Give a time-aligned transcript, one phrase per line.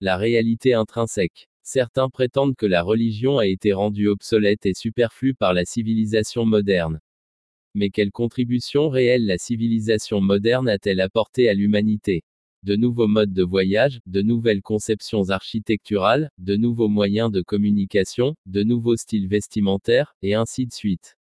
[0.00, 1.48] La réalité intrinsèque.
[1.64, 7.00] Certains prétendent que la religion a été rendue obsolète et superflue par la civilisation moderne.
[7.74, 12.22] Mais quelle contribution réelle la civilisation moderne a-t-elle apporté à l'humanité?
[12.62, 18.62] De nouveaux modes de voyage, de nouvelles conceptions architecturales, de nouveaux moyens de communication, de
[18.62, 21.16] nouveaux styles vestimentaires, et ainsi de suite.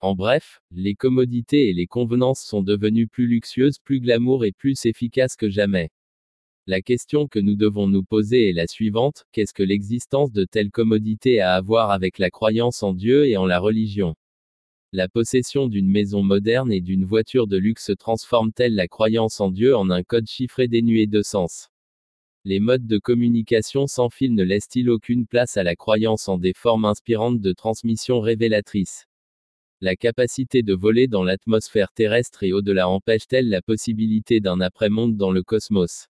[0.00, 4.86] En bref, les commodités et les convenances sont devenues plus luxueuses, plus glamour et plus
[4.86, 5.90] efficaces que jamais.
[6.70, 10.70] La question que nous devons nous poser est la suivante, qu'est-ce que l'existence de telles
[10.70, 14.16] commodités a à voir avec la croyance en Dieu et en la religion?
[14.92, 19.74] La possession d'une maison moderne et d'une voiture de luxe transforme-t-elle la croyance en Dieu
[19.74, 21.70] en un code chiffré dénué de sens?
[22.44, 26.52] Les modes de communication sans fil ne laissent-ils aucune place à la croyance en des
[26.52, 29.06] formes inspirantes de transmission révélatrice?
[29.80, 35.30] La capacité de voler dans l'atmosphère terrestre et au-delà empêche-t-elle la possibilité d'un après-monde dans
[35.30, 36.08] le cosmos?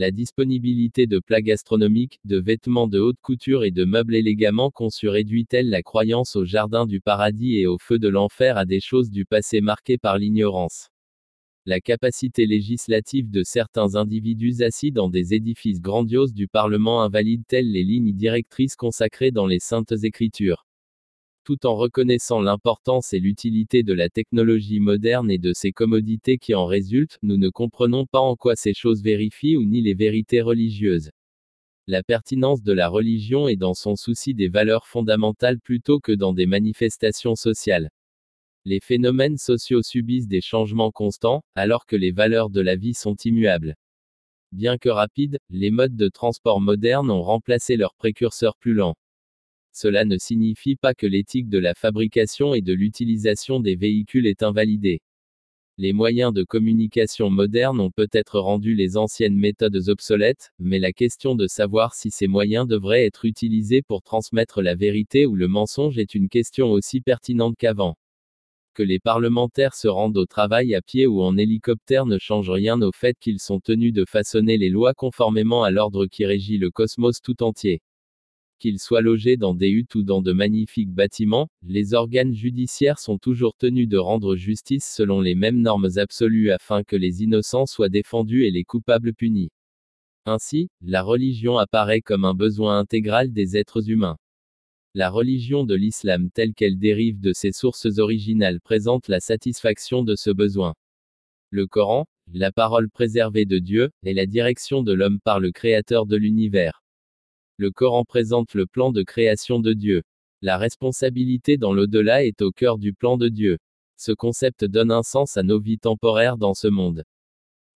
[0.00, 5.10] La disponibilité de plats gastronomiques, de vêtements de haute couture et de meubles élégamment conçus
[5.10, 9.10] réduit-elle la croyance au jardin du paradis et au feu de l'enfer à des choses
[9.10, 10.88] du passé marquées par l'ignorance?
[11.66, 17.84] La capacité législative de certains individus assis dans des édifices grandioses du Parlement invalide-t-elle les
[17.84, 20.64] lignes directrices consacrées dans les saintes écritures?
[21.50, 26.54] Tout en reconnaissant l'importance et l'utilité de la technologie moderne et de ses commodités qui
[26.54, 30.42] en résultent, nous ne comprenons pas en quoi ces choses vérifient ou ni les vérités
[30.42, 31.10] religieuses.
[31.88, 36.32] La pertinence de la religion est dans son souci des valeurs fondamentales plutôt que dans
[36.32, 37.90] des manifestations sociales.
[38.64, 43.16] Les phénomènes sociaux subissent des changements constants, alors que les valeurs de la vie sont
[43.24, 43.74] immuables.
[44.52, 48.94] Bien que rapides, les modes de transport modernes ont remplacé leurs précurseurs plus lents.
[49.72, 54.42] Cela ne signifie pas que l'éthique de la fabrication et de l'utilisation des véhicules est
[54.42, 55.00] invalidée.
[55.78, 61.34] Les moyens de communication modernes ont peut-être rendu les anciennes méthodes obsolètes, mais la question
[61.34, 65.96] de savoir si ces moyens devraient être utilisés pour transmettre la vérité ou le mensonge
[65.96, 67.96] est une question aussi pertinente qu'avant.
[68.74, 72.82] Que les parlementaires se rendent au travail à pied ou en hélicoptère ne change rien
[72.82, 76.70] au fait qu'ils sont tenus de façonner les lois conformément à l'ordre qui régit le
[76.70, 77.80] cosmos tout entier.
[78.60, 83.16] Qu'ils soient logés dans des huttes ou dans de magnifiques bâtiments, les organes judiciaires sont
[83.16, 87.88] toujours tenus de rendre justice selon les mêmes normes absolues afin que les innocents soient
[87.88, 89.48] défendus et les coupables punis.
[90.26, 94.18] Ainsi, la religion apparaît comme un besoin intégral des êtres humains.
[94.92, 100.16] La religion de l'islam telle qu'elle dérive de ses sources originales présente la satisfaction de
[100.16, 100.74] ce besoin.
[101.48, 106.04] Le Coran, la parole préservée de Dieu, est la direction de l'homme par le Créateur
[106.04, 106.79] de l'univers.
[107.60, 110.02] Le Coran présente le plan de création de Dieu.
[110.40, 113.58] La responsabilité dans l'au-delà est au cœur du plan de Dieu.
[113.98, 117.04] Ce concept donne un sens à nos vies temporaires dans ce monde.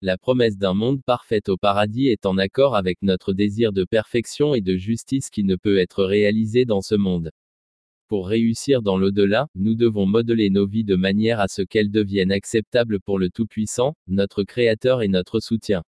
[0.01, 4.55] La promesse d'un monde parfait au paradis est en accord avec notre désir de perfection
[4.55, 7.31] et de justice qui ne peut être réalisé dans ce monde.
[8.09, 12.33] Pour réussir dans l'au-delà, nous devons modeler nos vies de manière à ce qu'elles deviennent
[12.33, 15.83] acceptables pour le Tout-Puissant, notre Créateur et notre soutien.